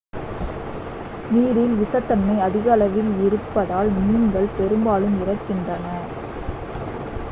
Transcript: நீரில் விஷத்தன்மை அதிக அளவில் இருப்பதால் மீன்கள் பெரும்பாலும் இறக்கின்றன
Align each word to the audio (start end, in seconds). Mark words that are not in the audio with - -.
நீரில் 1.29 1.75
விஷத்தன்மை 1.75 2.37
அதிக 2.39 2.71
அளவில் 2.71 3.11
இருப்பதால் 3.23 3.91
மீன்கள் 3.99 4.53
பெரும்பாலும் 4.57 5.15
இறக்கின்றன 5.21 5.85